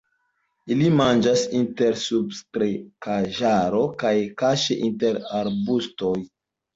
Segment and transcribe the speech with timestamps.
[0.75, 6.15] Ili manĝas inter subkreskaĵaro kaj kaŝe inter arbustoj.